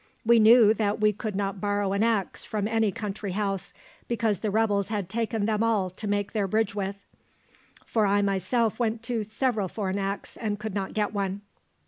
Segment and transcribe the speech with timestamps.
[0.25, 3.71] We knew that we could not borrow an axe from any country house,
[4.07, 6.95] because the rebels had taken them all to make their bridge with;
[7.85, 11.41] for I myself went to several for an axe, and could not get one.